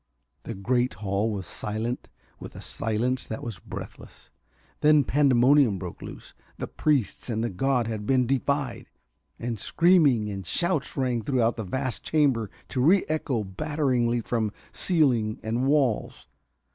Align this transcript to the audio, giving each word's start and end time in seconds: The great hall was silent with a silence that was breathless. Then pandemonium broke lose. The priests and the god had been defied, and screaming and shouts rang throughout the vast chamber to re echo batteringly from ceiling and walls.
The 0.45 0.55
great 0.55 0.95
hall 0.95 1.29
was 1.29 1.45
silent 1.45 2.09
with 2.39 2.55
a 2.55 2.59
silence 2.61 3.27
that 3.27 3.43
was 3.43 3.59
breathless. 3.59 4.31
Then 4.79 5.03
pandemonium 5.03 5.77
broke 5.77 6.01
lose. 6.01 6.33
The 6.57 6.67
priests 6.67 7.29
and 7.29 7.43
the 7.43 7.51
god 7.51 7.85
had 7.85 8.07
been 8.07 8.25
defied, 8.25 8.89
and 9.37 9.59
screaming 9.59 10.27
and 10.27 10.43
shouts 10.43 10.97
rang 10.97 11.21
throughout 11.21 11.55
the 11.55 11.63
vast 11.65 12.01
chamber 12.01 12.49
to 12.69 12.81
re 12.81 13.05
echo 13.07 13.43
batteringly 13.43 14.21
from 14.21 14.51
ceiling 14.71 15.39
and 15.43 15.67
walls. 15.67 16.25